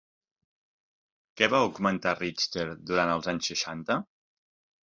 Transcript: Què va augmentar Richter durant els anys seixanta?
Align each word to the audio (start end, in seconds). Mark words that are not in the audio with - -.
Què 1.41 1.49
va 1.55 1.59
augmentar 1.67 2.15
Richter 2.21 2.67
durant 2.93 3.15
els 3.19 3.33
anys 3.35 3.51
seixanta? 3.53 4.03